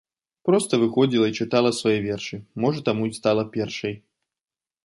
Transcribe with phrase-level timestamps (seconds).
[0.47, 3.93] Проста выходзіла і чытала свае вершы, можа таму і стала першай.